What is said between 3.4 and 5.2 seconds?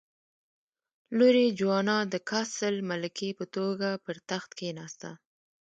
توګه پر تخت کېناسته.